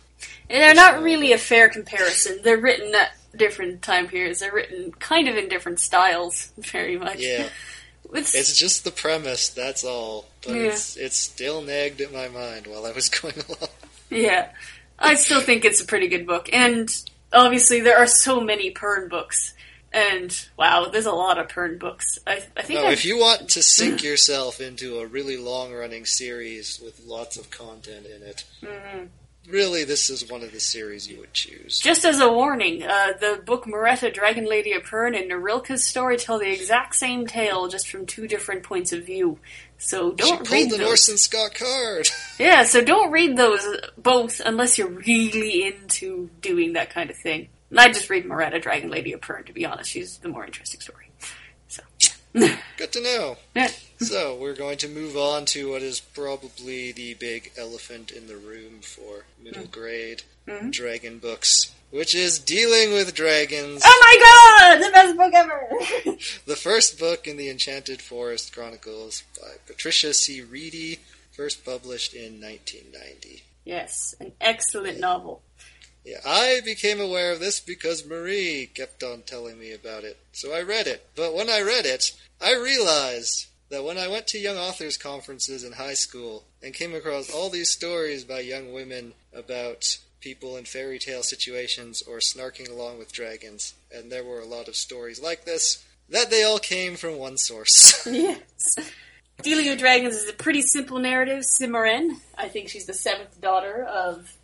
[0.49, 2.41] And they're not really a fair comparison.
[2.43, 4.41] They're written at different time periods.
[4.41, 7.19] They're written kind of in different styles, very much.
[7.19, 7.49] Yeah,
[8.13, 9.51] It's, it's just the premise.
[9.51, 10.27] That's all.
[10.45, 10.63] But Yeah.
[10.63, 13.69] it's it's still nagged at my mind while I was going along.
[14.11, 14.49] yeah.
[14.99, 16.51] I still think it's a pretty good book.
[16.53, 16.91] And
[17.33, 19.55] obviously, there are so many Pern books.
[19.93, 22.19] And wow, there's a lot of Pern books.
[22.27, 25.73] I, I think No, I've- if you want to sink yourself into a really long
[25.73, 29.09] running series with lots of content in it, Mhm.
[29.49, 31.81] Really, this is one of the series you would choose.
[31.81, 36.17] Just as a warning, uh, the book Moreta, Dragon Lady of Pern, and Nerilka's story
[36.19, 39.39] tell the exact same tale, just from two different points of view.
[39.79, 40.89] So don't read pulled an those.
[40.91, 42.07] Orson Scott Card.
[42.39, 43.67] Yeah, so don't read those
[43.99, 47.49] both unless you're really into doing that kind of thing.
[47.71, 49.91] And I just read Moreta, Dragon Lady of Pern, to be honest.
[49.91, 51.11] She's the more interesting story.
[51.69, 51.83] So,
[52.33, 53.37] Good to know.
[53.55, 53.69] yeah.
[54.01, 58.37] So, we're going to move on to what is probably the big elephant in the
[58.37, 60.71] room for middle grade Mhm.
[60.73, 64.83] dragon books, which is Dealing with Dragons, Oh my god!
[64.87, 66.17] The best book ever!
[66.47, 70.41] the first book in the Enchanted Forest Chronicles by Patricia C.
[70.41, 70.99] Wrede,
[71.33, 73.43] first published in 1990.
[73.65, 75.43] yes, an excellent novel.
[76.07, 80.55] Yeah, I became aware of this because Marie kept on telling me about it, so
[80.55, 81.07] I read it.
[81.15, 85.65] But when I read it, I realized that when I went to young authors conferences
[85.65, 90.65] in high school and came across all these stories by young women about people in
[90.65, 95.23] fairy tale situations or snarking along with dragons, and there were a lot of stories
[95.23, 98.07] like this, that they all came from one source.
[98.11, 98.77] yes.
[99.43, 101.45] Dealing with Dragons is a pretty simple narrative.
[101.45, 104.37] Cimorene, I think she's the seventh daughter of.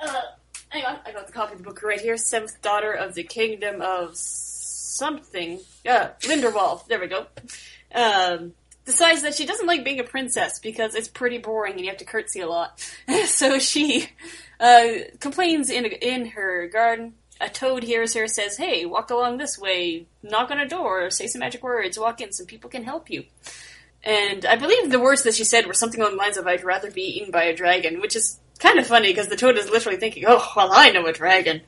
[0.00, 0.20] Uh,
[0.68, 2.16] hang on, I got the copy of the book right here.
[2.16, 5.60] Seventh daughter of the kingdom of something.
[5.88, 6.86] Uh, Linderwall.
[6.86, 7.26] There we go.
[7.92, 8.52] Um,
[8.86, 11.98] decides that she doesn't like being a princess because it's pretty boring and you have
[11.98, 12.80] to curtsy a lot.
[13.26, 14.08] so she
[14.58, 14.86] uh,
[15.20, 17.14] complains in in her garden.
[17.38, 20.06] A toad hears her, says, "Hey, walk along this way.
[20.22, 21.10] Knock on a door.
[21.10, 21.98] Say some magic words.
[21.98, 22.32] Walk in.
[22.32, 23.24] Some people can help you."
[24.02, 26.62] And I believe the words that she said were something along the lines of, I'd
[26.62, 29.68] rather be eaten by a dragon, which is kind of funny because the toad is
[29.68, 31.60] literally thinking, oh, well, I know a dragon.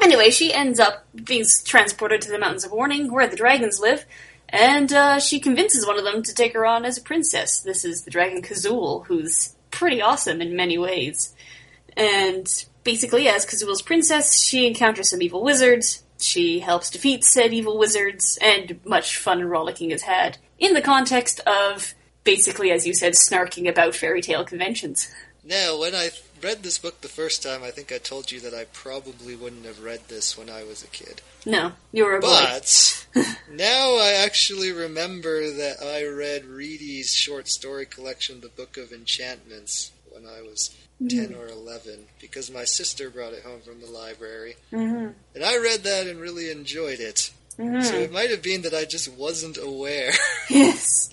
[0.00, 4.06] Anyway, she ends up being transported to the Mountains of Morning, where the dragons live,
[4.52, 7.60] and uh, she convinces one of them to take her on as a princess.
[7.60, 11.34] This is the dragon Kazul, who's pretty awesome in many ways.
[11.96, 12.46] And
[12.84, 16.04] basically, as Kazul's princess, she encounters some evil wizards.
[16.18, 20.82] She helps defeat said evil wizards, and much fun and rollicking is had in the
[20.82, 25.10] context of basically, as you said, snarking about fairy tale conventions.
[25.44, 26.10] Now, when I
[26.42, 29.64] read this book the first time, I think I told you that I probably wouldn't
[29.66, 31.20] have read this when I was a kid.
[31.44, 32.28] No, you're a boy.
[32.28, 33.06] But
[33.50, 39.90] now I actually remember that I read Wrede's short story collection, The Book of Enchantments,
[40.10, 41.32] when I was Mm-hmm.
[41.32, 44.54] 10 or 11, because my sister brought it home from the library.
[44.70, 47.32] hmm And I read that and really enjoyed it.
[47.56, 50.10] Hmm So it might have been that I just wasn't aware
[50.50, 51.10] Yes.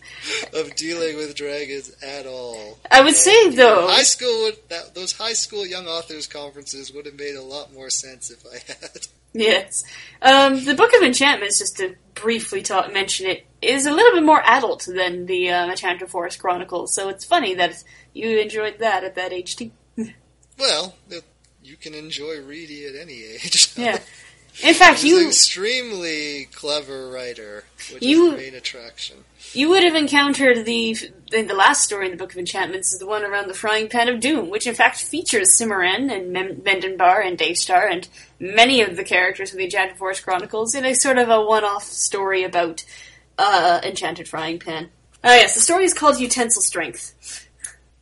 [0.54, 2.78] of dealing with dragons at all.
[2.91, 3.88] I would say, though.
[3.88, 7.73] High school would, that, those high school young authors conferences would have made a lot
[7.73, 9.08] more sense if I had.
[9.34, 9.84] Yes.
[10.21, 14.25] Um, the Book of Enchantments, just to briefly talk, mention it, is a little bit
[14.25, 17.75] more adult than the Enchanted Forest Chronicles, so it's funny that
[18.13, 19.71] you enjoyed that at that age, too.
[20.58, 20.95] Well,
[21.63, 23.71] you can enjoy Wrede at any age.
[23.78, 23.99] Yeah.
[24.63, 29.23] In fact, you extremely clever writer, which You- is the main attraction.
[29.53, 30.97] you would have encountered the
[31.31, 33.88] in the last story in the Book of Enchantments is the one around the frying
[33.88, 38.07] pan of doom, which in fact features Cimorene and Mem- Mendanbar and Daystar and
[38.39, 41.83] many of the characters of the Enchanted Forest Chronicles in a sort of a one-off
[41.83, 42.83] story about
[43.38, 44.89] uh, Enchanted Frying Pan.
[45.23, 47.47] Ah, yes, the story is called Utensil Strength.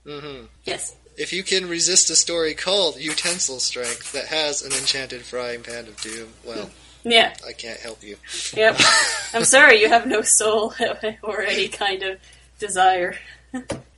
[0.06, 0.96] hmm Yes.
[1.18, 5.88] If you can resist a story called Utensil Strength that has an enchanted frying pan
[5.88, 6.70] of doom, well,
[7.04, 7.34] Yeah.
[7.46, 8.18] I can't help you.
[8.54, 8.80] Yep.
[9.34, 10.74] I'm sorry, you have no soul
[11.24, 12.20] or any kind of
[12.60, 13.16] desire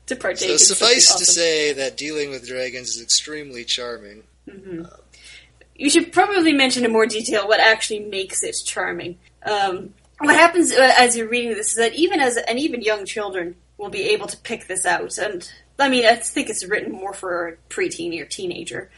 [0.05, 0.49] to partake.
[0.49, 4.23] So suffice to say that dealing with dragons is extremely charming.
[5.75, 9.17] you should probably mention in more detail what actually makes it charming.
[9.43, 13.05] Um, what happens uh, as you're reading this is that even as and even young
[13.05, 15.17] children will be able to pick this out.
[15.17, 18.89] And I mean, I think it's written more for a preteen or teenager.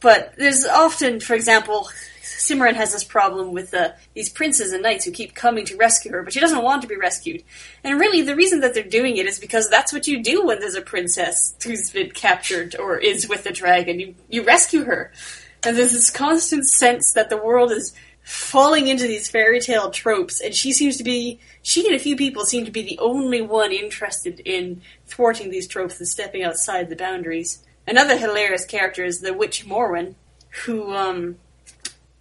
[0.00, 1.88] But there's often, for example,
[2.22, 6.12] Cimorene has this problem with uh, these princes and knights who keep coming to rescue
[6.12, 7.42] her, but she doesn't want to be rescued.
[7.82, 10.60] And really, the reason that they're doing it is because that's what you do when
[10.60, 13.98] there's a princess who's been captured or is with a dragon.
[13.98, 15.12] You you rescue her,
[15.64, 17.94] and there's this constant sense that the world is
[18.26, 22.16] falling into these fairy tale tropes, and she seems to be she and a few
[22.16, 26.88] people seem to be the only one interested in thwarting these tropes and stepping outside
[26.88, 27.62] the boundaries.
[27.86, 30.16] Another hilarious character is the witch Morwen,
[30.64, 31.36] who um,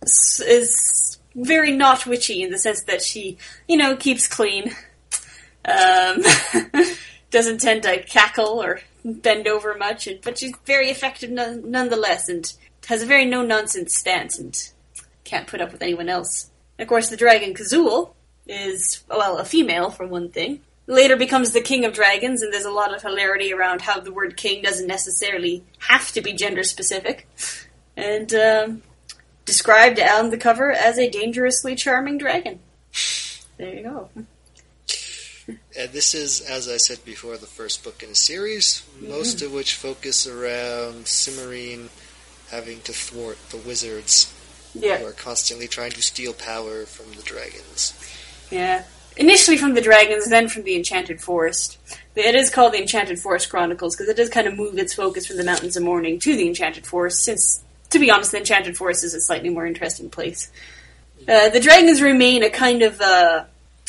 [0.04, 4.76] is very not witchy in the sense that she, you know, keeps clean,
[5.66, 6.22] um,
[7.32, 12.54] doesn't tend to cackle or bend over much, but she's very effective none, nonetheless, and
[12.86, 14.70] has a very no nonsense stance, and
[15.26, 16.50] can't put up with anyone else.
[16.80, 18.14] Of course, the dragon Kazul
[18.48, 20.62] is well a female for one thing.
[20.88, 24.12] Later becomes the king of dragons, and there's a lot of hilarity around how the
[24.12, 27.28] word king doesn't necessarily have to be gender specific,
[27.98, 28.84] and um,
[29.46, 32.60] described on the cover as a dangerously charming dragon.
[33.58, 34.10] There you go.
[35.48, 39.54] And this is, as I said before, the first book in a series, most of
[39.54, 41.90] which focus around Cimorene
[42.50, 44.35] having to thwart the wizards
[44.76, 44.98] Yeah.
[44.98, 47.94] who are constantly trying to steal power from the dragons.
[48.52, 48.84] Yeah.
[49.18, 51.78] Initially from the dragons, then from the Enchanted Forest.
[52.16, 55.26] It is called the Enchanted Forest Chronicles because it does kind of move its focus
[55.26, 58.78] from the Mountains of Morning to the Enchanted Forest, since, to be honest, the Enchanted
[58.78, 60.52] Forest is a slightly more interesting place.
[61.28, 63.46] Uh, the dragons remain a kind of uh,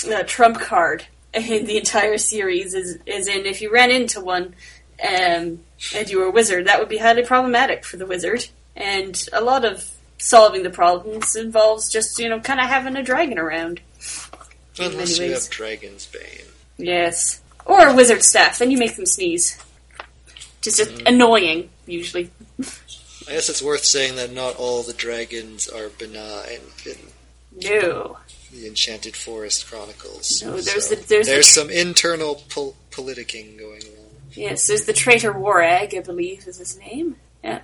[0.09, 4.55] a trump card in the entire series, as, as in if you ran into one
[5.03, 5.61] um,
[5.95, 8.47] and you were a wizard, that would be highly problematic for the wizard.
[8.75, 13.03] And a lot of solving the problems involves just, you know, kind of having a
[13.03, 13.81] dragon around.
[14.79, 16.47] Unless you have Dragon's Bane.
[16.79, 17.41] Yes.
[17.65, 19.59] Or a wizard staff, then you make them sneeze.
[20.61, 22.31] Just, just annoying, usually.
[22.61, 26.97] I guess it's worth saying that not all the dragons are benign in
[27.63, 28.19] No.
[28.53, 30.43] the Enchanted Forest Chronicles.
[30.43, 34.11] No, there's So the- there's the- there's some internal pol- politicking going on.
[34.33, 37.17] Yes, there's the traitor Woraug, I believe is his name.
[37.43, 37.61] Yeah.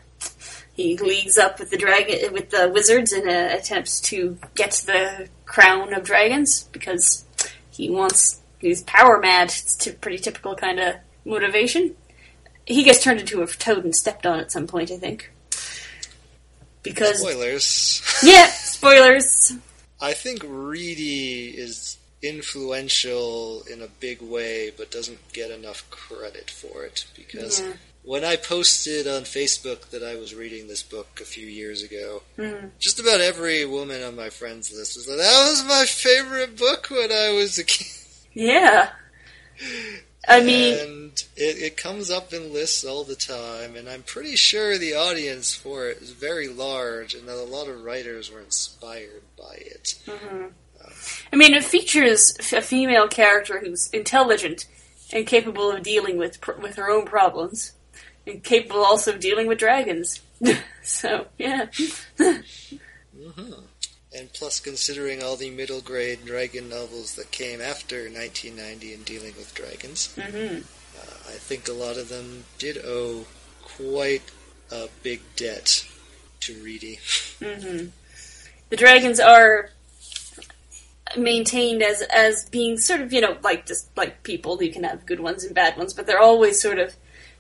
[0.75, 5.29] He leagues up with the dragon with the wizards and uh, attempts to get the
[5.45, 7.27] crown of dragons because
[7.71, 9.49] he wants he's power mad.
[9.49, 11.95] It's t- pretty typical kind of motivation.
[12.65, 15.31] He gets turned into a toad and stepped on at some point, I think.
[16.83, 18.03] Because Spoilers.
[18.23, 19.53] yeah, spoilers.
[20.01, 26.85] I think Wrede is influential in a big way, but doesn't get enough credit for
[26.85, 27.73] it because Yeah.
[28.05, 32.23] When I posted on Facebook that I was reading this book a few years ago,
[32.37, 32.71] Mhm.
[32.79, 36.89] just about every woman on my friends list was like, "That was my favorite book
[36.91, 37.87] when I was a kid."
[38.35, 38.91] Yeah.
[40.27, 44.37] I mean, and it, it comes up in lists all the time, and I'm pretty
[44.37, 48.41] sure the audience for it is very large, and that a lot of writers were
[48.41, 49.95] inspired by it.
[51.33, 54.67] I mean, it features a female character who's intelligent
[55.13, 57.73] and capable of dealing with pr- with her own problems,
[58.43, 60.21] capable also of dealing with dragons.
[60.83, 61.67] so, yeah,
[62.17, 63.53] hmm
[64.15, 69.35] And plus, considering all the middle grade dragon novels that came after 1990 in dealing
[69.37, 70.59] with dragons, hmm
[70.99, 73.25] uh, I think a lot of them did owe
[73.63, 74.23] quite
[74.71, 75.87] a big debt
[76.41, 76.99] to Wrede.
[77.39, 77.87] hmm
[78.71, 79.71] the dragons are
[81.17, 84.63] maintained as as being sort of you know like just like people.
[84.63, 86.95] You can have good ones and bad ones, but they're always sort of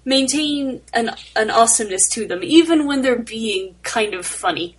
[0.05, 4.77] maintain an an awesomeness to them, even when they're being kind of funny.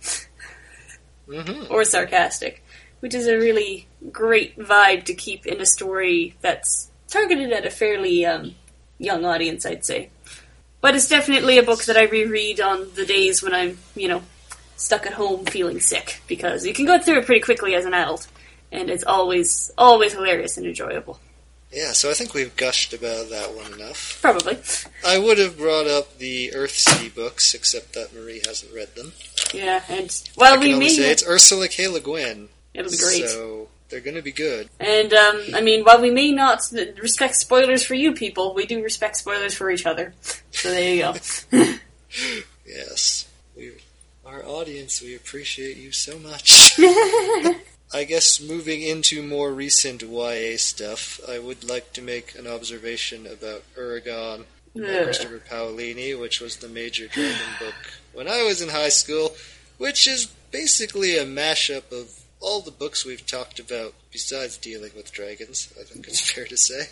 [1.26, 2.62] hmm or sarcastic,
[3.00, 7.70] which is a really great vibe to keep in a story that's targeted at a
[7.70, 8.54] fairly um,
[8.98, 10.10] young audience, I'd say.
[10.80, 14.22] But it's definitely a book that I reread on the days when I'm, you know,
[14.76, 17.94] stuck at home feeling sick because you can go through it pretty quickly as an
[17.94, 18.26] adult,
[18.70, 21.18] and it's always always hilarious and enjoyable.
[21.74, 24.18] Yeah, so I think we've gushed about that one enough.
[24.22, 24.58] Probably.
[25.04, 29.12] I would have brought up the Earthsea books, except that Marie hasn't read them.
[29.52, 31.88] Yeah, and well, I we may say it's Ursula K.
[31.88, 32.48] Le Guin.
[32.74, 33.28] it'll be great.
[33.28, 34.68] So they're going to be good.
[34.78, 36.62] And um, I mean, while we may not
[37.00, 40.14] respect spoilers for you people, we do respect spoilers for each other.
[40.52, 41.74] So there you go.
[42.66, 43.72] Yes, we,
[44.24, 46.78] our audience, we appreciate you so much.
[47.94, 53.24] I guess moving into more recent YA stuff, I would like to make an observation
[53.24, 55.04] about Eragon by.
[55.04, 57.74] Christopher Paolini, which was the major dragon book
[58.12, 59.36] when I was in high school,
[59.78, 65.12] which is basically a mashup of all the books we've talked about besides dealing with
[65.12, 66.88] dragons, I think it's fair to say.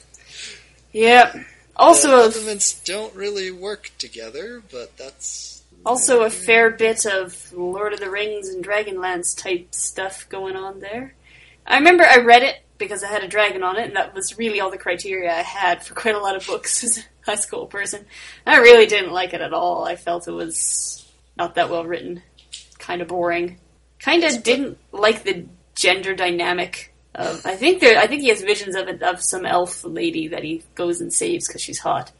[0.92, 1.34] yep.
[1.74, 5.51] Also, a, elements don't really work together, but that's
[5.84, 10.80] also a fair bit of Lord of the Rings and Dragonlance type stuff going on
[10.80, 11.14] there.
[11.66, 14.38] I remember I read it because I had a dragon on it, and that was
[14.38, 17.36] really all the criteria I had for quite a lot of books as a high
[17.36, 18.04] school person.
[18.46, 19.84] I really didn't like it at all.
[19.84, 22.22] I felt it was not that well written,
[22.78, 23.58] kind of boring.
[23.98, 26.92] Kind of didn't like the gender dynamic.
[27.14, 27.98] Of, I think there.
[27.98, 31.12] I think he has visions of it, of some elf lady that he goes and
[31.12, 32.10] saves because she's hot.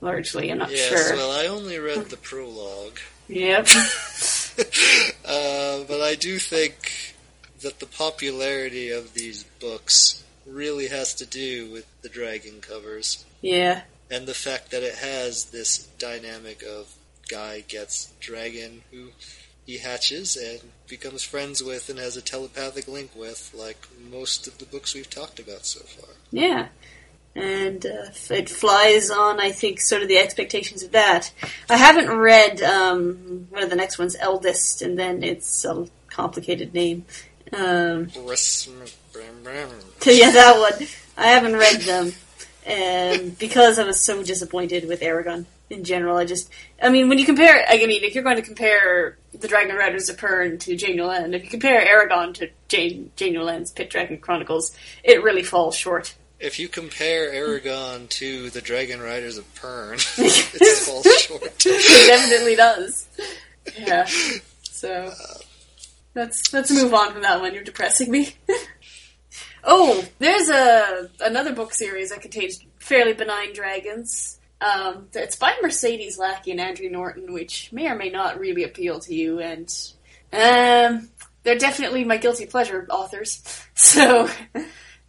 [0.00, 0.88] Largely, I'm not yes.
[0.88, 1.16] sure.
[1.16, 3.68] Well, I only read the prologue, Yep.
[5.24, 7.14] uh, but I do think
[7.62, 13.82] that the popularity of these books really has to do with the dragon covers yeah.
[14.10, 16.92] and the fact that it has this dynamic of
[17.28, 19.08] guy gets dragon who
[19.66, 24.58] he hatches and becomes friends with and has a telepathic link with, like most of
[24.58, 26.10] the books we've talked about so far.
[26.30, 26.68] Yeah.
[27.34, 31.32] And uh, it flies on, I think, sort of the expectations of that.
[31.70, 36.74] I haven't read um, one of the next ones, Eldest, and then it's a complicated
[36.74, 37.06] name.
[37.52, 38.08] Um,
[40.06, 40.88] yeah, that one.
[41.16, 42.12] I haven't read them.
[42.64, 47.18] And because I was so disappointed with Eragon in general, I just, I mean, when
[47.18, 50.76] you compare, I mean, if you're going to compare the Dragon Riders of Pern to
[50.76, 55.74] Jane Yolen, if you compare Eragon to Jane, Jane Pit Dragon Chronicles, it really falls
[55.74, 56.14] short.
[56.42, 61.42] If you compare Eragon to the Dragon Riders of Pern, it falls short.
[61.66, 63.06] it definitely does.
[63.78, 64.08] Yeah.
[64.64, 65.12] So
[66.16, 67.54] let's let's move on from that one.
[67.54, 68.34] You're depressing me.
[69.62, 74.40] oh, there's a another book series that contains fairly benign dragons.
[74.60, 78.98] Um, it's by Mercedes Lackey and Andre Norton, which may or may not really appeal
[78.98, 79.72] to you, and
[80.32, 81.08] um,
[81.44, 83.44] they're definitely my guilty pleasure authors.
[83.74, 84.28] So.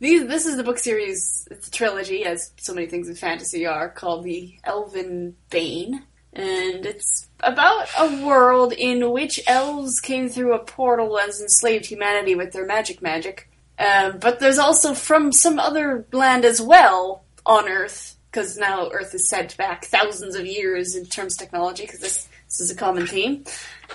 [0.03, 3.65] These, this is the book series, it's a trilogy, as so many things in fantasy
[3.65, 6.03] are, called the Elven Bane.
[6.33, 12.35] And it's about a world in which elves came through a portal and enslaved humanity
[12.35, 13.49] with their magic magic.
[13.79, 19.15] Um, but there's also from some other land as well on Earth, because now Earth
[19.15, 22.75] is set back thousands of years in terms of technology, because this, this is a
[22.75, 23.45] common theme.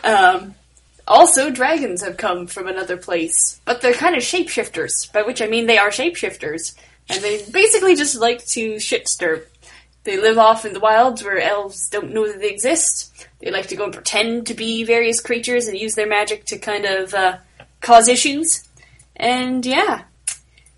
[0.02, 0.54] Um,
[1.08, 5.46] also, dragons have come from another place, but they're kind of shapeshifters, by which I
[5.46, 6.74] mean they are shapeshifters,
[7.08, 9.44] and they basically just like to shitstir.
[10.04, 13.26] They live off in the wilds where elves don't know that they exist.
[13.40, 16.58] They like to go and pretend to be various creatures and use their magic to
[16.58, 17.38] kind of uh,
[17.80, 18.68] cause issues.
[19.16, 20.02] And yeah,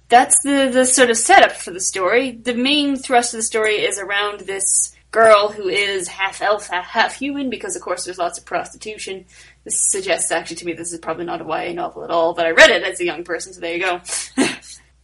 [0.08, 2.30] that's the, the sort of setup for the story.
[2.30, 7.14] The main thrust of the story is around this girl who is half elf, half
[7.16, 9.24] human, because of course there's lots of prostitution.
[9.64, 12.46] This suggests actually to me this is probably not a YA novel at all, but
[12.46, 14.00] I read it as a young person, so there you go.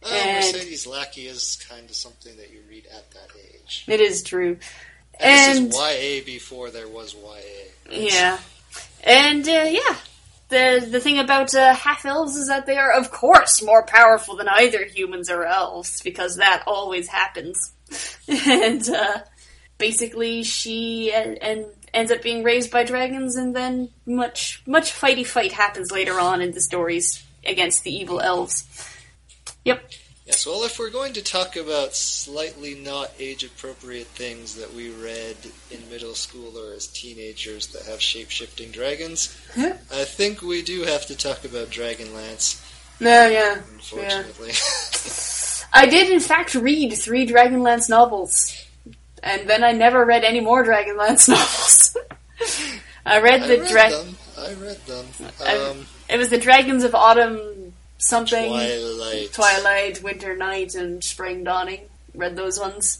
[0.09, 3.83] And- Mercedes Lackey is kind of something that you read at that age.
[3.87, 4.57] it is true.
[5.19, 7.91] And And this is YA before there was YA.
[7.91, 8.39] yeah,
[9.03, 9.95] and uh, yeah,
[10.49, 14.35] the the thing about uh, half elves is that they are, of course, more powerful
[14.37, 17.73] than either humans or elves because that always happens.
[18.27, 19.17] and uh,
[19.79, 21.65] basically, she and, and
[21.97, 26.41] ends up being raised by dragons, and then much much fighty fight happens later on
[26.41, 28.65] in the stories against the evil elves.
[29.65, 29.91] Yep.
[30.27, 34.89] Yes, well, if we're going to talk about slightly not age appropriate things that we
[34.91, 35.37] read
[35.71, 39.73] in middle school or as teenagers that have shape shifting dragons, Huh?
[39.89, 42.61] I think we do have to talk about Dragonlance,
[42.99, 43.61] No, yeah.
[43.73, 44.51] unfortunately.
[45.73, 48.53] I did, in fact, read three Dragonlance novels,
[49.27, 51.95] and then I never read any more Dragonlance novels.
[53.05, 54.15] I read I the them.
[54.37, 55.05] I read them.
[55.43, 59.33] I- Um, It was the Dragons of Autumn something, Twilight.
[59.33, 61.81] Twilight, Winter Night, and Spring Dawning.
[62.13, 62.99] Read those ones.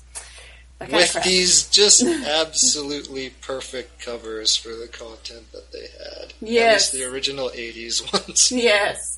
[0.80, 6.24] That kind of with these just absolutely perfect covers for the content that they had.
[6.30, 6.94] At Yes.
[6.94, 8.52] least the original 80s ones.
[8.52, 9.18] Yes.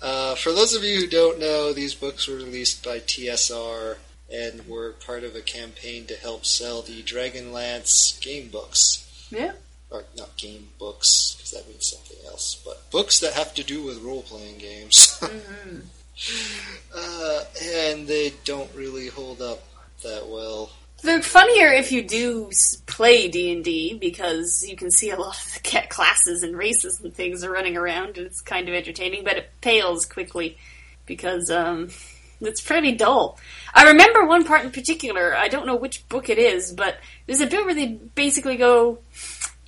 [0.00, 3.96] Uh, for those of you who don't know, these books were released by TSR
[4.32, 9.28] and were part of a campaign to help sell the Dragonlance game books.
[9.30, 9.52] Yeah.
[9.90, 13.82] Or not game books, because that means something else, but books that have to do
[13.82, 15.18] with role playing games.
[15.22, 15.80] hmm
[16.94, 19.62] uh, and they don't really hold up
[20.02, 20.70] that well.
[21.02, 22.50] They're funnier if you do
[22.86, 27.00] play D and D because you can see a lot of the classes and races
[27.00, 29.24] and things are running around, and it's kind of entertaining.
[29.24, 30.58] But it pales quickly
[31.06, 31.88] because um,
[32.40, 33.38] it's pretty dull.
[33.74, 35.34] I remember one part in particular.
[35.34, 38.98] I don't know which book it is, but there's a bit where they basically go,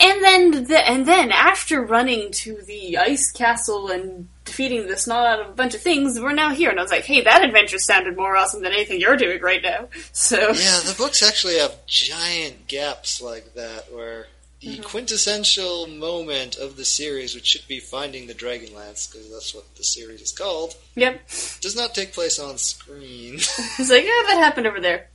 [0.00, 5.26] and then the, and then after running to the ice castle and defeating the snot
[5.26, 6.70] out of a bunch of things, we're now here.
[6.70, 9.62] And I was like, hey, that adventure sounded more awesome than anything you're doing right
[9.62, 9.88] now.
[10.12, 14.26] So Yeah, the books actually have giant gaps like that where
[14.62, 14.82] the Mm-hmm.
[14.84, 19.82] quintessential moment of the series, which should be finding the Dragonlance, because that's what the
[19.84, 21.20] series is called, Yep.
[21.60, 23.34] does not take place on screen.
[23.78, 25.08] It's like, yeah, that happened over there.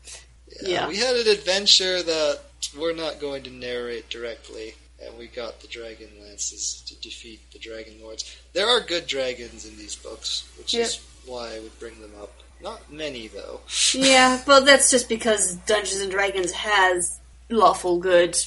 [0.61, 0.87] Yeah.
[0.87, 2.39] We had an adventure that
[2.77, 8.01] we're not going to narrate directly, and we got the Dragonlances to defeat the Dragon
[8.01, 8.35] Lords.
[8.53, 10.85] There are good dragons in these books, which Yep.
[10.85, 12.33] is why I would bring them up.
[12.61, 13.61] Not many, though.
[13.93, 17.19] Yeah, well, that's just because Dungeons and Dragons has
[17.49, 18.37] lawful good,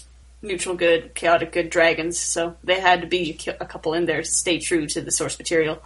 [0.42, 4.28] neutral good, chaotic good dragons, so they had to be a couple in there to
[4.28, 5.82] stay true to the source material.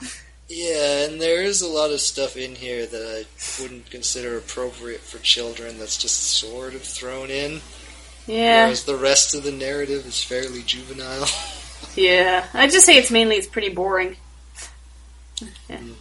[0.49, 5.01] Yeah, and there is a lot of stuff in here that I wouldn't consider appropriate
[5.01, 7.61] for children that's just sort of thrown in.
[8.27, 11.27] Yeah, Whereas the rest of the narrative is fairly juvenile.
[11.97, 12.47] yeah.
[12.55, 14.17] I'd just say it's mainly it's pretty boring.
[15.69, 15.95] Mhm.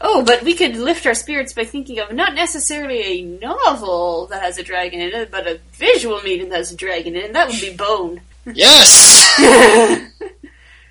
[0.00, 4.42] Oh, but we could lift our spirits by thinking of not necessarily a novel that
[4.42, 7.32] has a dragon in it, but a visual medium that has a dragon in it.
[7.32, 8.20] That would be Bone.
[8.46, 9.38] Yes!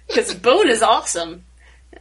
[0.08, 1.44] Because Bone is awesome.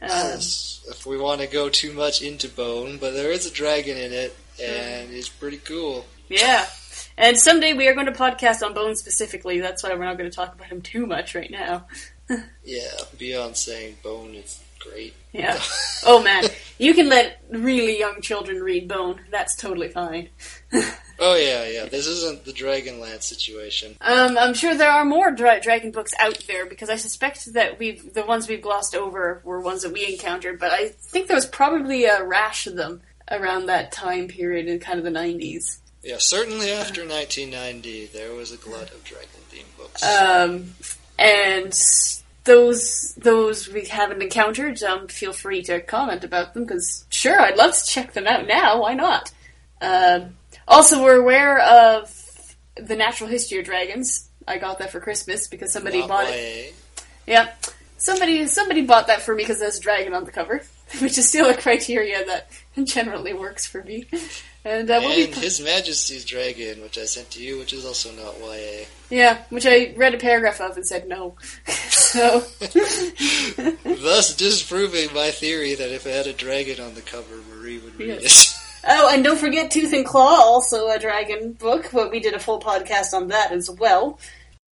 [0.01, 3.51] Um, Yes, if we want to go too much into Bone, but there is a
[3.51, 6.05] dragon in it, and it's pretty cool.
[6.29, 6.65] Yeah.
[7.17, 9.59] And someday we are going to podcast on Bone specifically.
[9.59, 11.87] That's why we're not going to talk about him too much right now.
[12.65, 15.13] Yeah, beyond saying Bone is great.
[15.31, 15.59] Yeah.
[16.05, 16.45] Oh man,
[16.77, 19.21] you can let really young children read Bone.
[19.31, 20.29] That's totally fine.
[21.19, 21.85] oh yeah, yeah.
[21.85, 23.97] This isn't the Dragonlance situation.
[24.01, 27.79] Um, I'm sure there are more dra- dragon books out there because I suspect that
[27.79, 31.35] we've the ones we've glossed over were ones that we encountered, but I think there
[31.35, 35.79] was probably a rash of them around that time period in kind of the 90s.
[36.03, 40.03] Yeah, certainly after 1990, there was a glut of dragon themed books.
[40.03, 40.73] Um,
[41.19, 41.73] and
[42.47, 47.57] those those we haven't encountered, um, feel free to comment about them because sure, I'd
[47.57, 48.81] love to check them out now.
[48.81, 49.31] Why not?
[49.79, 50.35] Um,
[50.67, 54.29] also, we're aware of the natural history of dragons.
[54.47, 56.73] I got that for Christmas because somebody Not bought it.
[57.27, 57.53] Yeah,
[57.97, 60.63] somebody somebody bought that for me because there's a dragon on the cover,
[60.99, 62.49] which is still a criteria that
[62.83, 64.07] generally works for me.
[64.67, 68.35] And uh, we'll His Majesty's Dragon, which I sent to you, which is also not
[68.41, 68.85] YA.
[69.09, 71.35] yeah, which I read a paragraph of and said no.
[71.89, 72.41] so
[73.83, 77.97] Thus disproving my theory that if it had a dragon on the cover, Marie would
[77.97, 78.53] read it.
[78.89, 82.39] Oh, and don't forget Tooth and Claw, also a dragon book, but we did a
[82.39, 84.17] full podcast on that as well.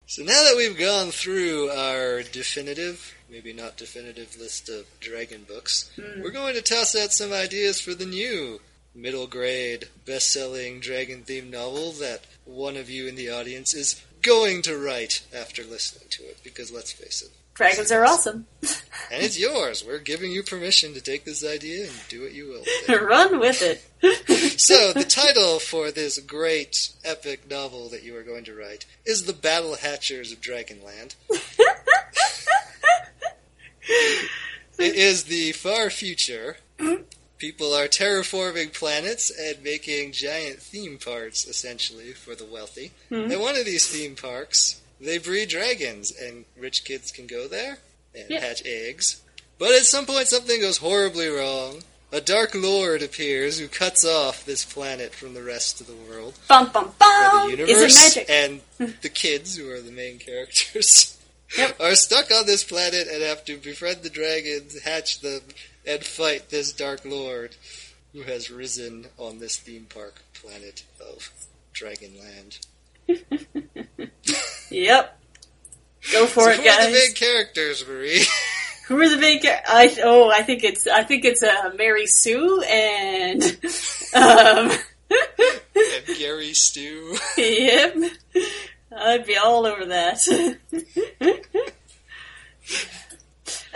[0.06, 5.90] So now that we've gone through our definitive, maybe not definitive list of dragon books,
[5.96, 6.22] Hmm.
[6.24, 8.60] we're going to toss out some ideas for the new
[8.94, 14.62] middle grade best-selling dragon themed novel that one of you in the audience is going
[14.62, 18.48] to write after listening to it because let's face it Dragons are awesome.
[18.64, 22.48] and it's yours we're giving you permission to take this idea and do what you
[22.48, 23.06] will.
[23.06, 23.86] Run with it.
[24.60, 29.26] so the title for this great epic novel that you are going to write is
[29.26, 31.16] the battle hatchers of dragonland
[34.80, 37.04] it is the far future mm-hmm.
[37.42, 43.32] People are terraforming planets and making giant theme parks essentially for the wealthy Mhm.
[43.34, 47.80] and one of these theme parks they breed dragons and rich kids can go there
[48.14, 48.42] and Yeah.
[48.42, 49.18] hatch eggs
[49.58, 54.46] but at some point something goes horribly wrong a dark lord appears who cuts off
[54.46, 57.48] this planet from the rest of the world Bum bum bum.
[57.50, 58.30] the Is universe, it magic?
[58.30, 61.18] and the kids, who are the main characters,
[61.58, 61.80] Yep.
[61.82, 65.42] are stuck on this planet and have to befriend the dragons, hatch them,
[65.86, 67.56] and fight this dark lord
[68.14, 71.30] who has risen on this theme park planet of
[71.74, 72.60] Dragonland.
[74.72, 75.20] Yep.
[76.14, 76.94] Go for so it, who are the guys.
[76.94, 78.24] main characters, Marie?
[78.88, 79.46] Who are the big?
[79.46, 83.42] I oh, I think it's I think it's uh, Mary Sue and
[84.16, 84.72] um.
[85.10, 87.16] and Gary Stew.
[87.38, 87.96] yep.
[88.94, 90.28] I'd be all over that.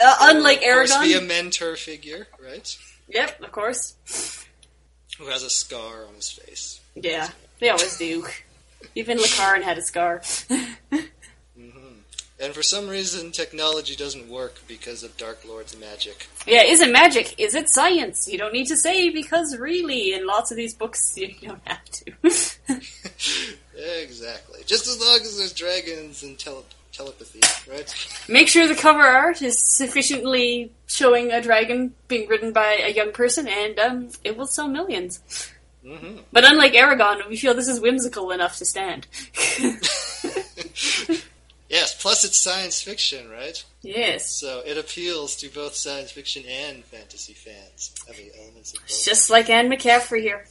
[0.06, 1.02] Uh, unlike Eragon.
[1.02, 2.78] be a mentor figure, right?
[3.10, 3.96] Yep, of course.
[5.18, 6.80] Who has a scar on his face.
[6.96, 7.30] Yeah,
[7.60, 8.26] they always do.
[8.94, 10.22] Even Lakaran had a scar.
[12.38, 16.28] And for some reason, technology doesn't work because of Dark Lord's magic.
[16.46, 17.40] yeah, is it magic?
[17.40, 18.28] Is it science?
[18.28, 21.86] You don't need to say because really, in lots of these books, you don't have
[21.86, 22.12] to.
[24.04, 24.62] exactly.
[24.66, 26.66] Just as long as there's dragons and tele-
[26.96, 27.42] telepathy,
[27.72, 27.94] right?
[28.30, 33.12] Make sure the cover art is sufficiently showing a dragon being ridden by a young
[33.12, 35.20] person, and um, it will sell millions.
[35.86, 39.08] hmm But unlike Eragon, we feel this is whimsical enough to stand.
[41.70, 43.64] yes, plus it's science fiction, right?
[43.82, 44.30] yes.
[44.30, 49.04] So it appeals to both science fiction and fantasy fans, having elements of both.
[49.04, 50.46] Just like Anne McCaffrey here.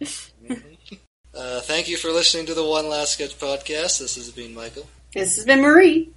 [1.36, 3.98] Uh, thank you for listening to the One Last Sketch podcast.
[3.98, 4.86] This has been Michael.
[5.14, 6.10] This has been Marie.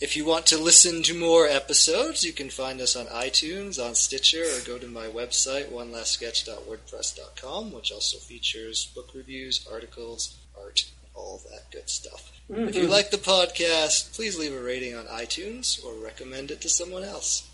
[0.00, 3.94] If you want to listen to more episodes, you can find us on iTunes, on
[3.94, 11.42] Stitcher, or go to my website, onelastsketch.wordpress.com, which also features book reviews, articles, art, all
[11.50, 12.32] that good stuff.
[12.48, 12.90] If you mm-hmm.
[12.90, 17.46] like the podcast, please leave a rating on iTunes or recommend it to someone else.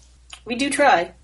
[0.44, 1.14] We do try.